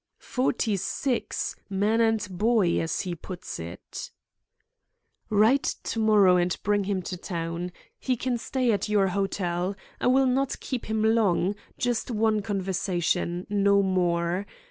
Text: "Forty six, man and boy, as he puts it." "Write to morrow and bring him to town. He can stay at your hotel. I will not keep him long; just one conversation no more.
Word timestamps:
"Forty 0.23 0.77
six, 0.77 1.55
man 1.69 2.01
and 2.01 2.27
boy, 2.35 2.79
as 2.79 3.01
he 3.01 3.13
puts 3.13 3.59
it." 3.59 4.09
"Write 5.29 5.75
to 5.83 5.99
morrow 5.99 6.37
and 6.37 6.57
bring 6.63 6.85
him 6.85 7.03
to 7.03 7.15
town. 7.17 7.71
He 7.99 8.17
can 8.17 8.39
stay 8.39 8.71
at 8.71 8.89
your 8.89 9.09
hotel. 9.09 9.75
I 9.99 10.07
will 10.07 10.25
not 10.25 10.59
keep 10.59 10.87
him 10.87 11.03
long; 11.03 11.53
just 11.77 12.09
one 12.09 12.41
conversation 12.41 13.45
no 13.47 13.83
more. 13.83 14.47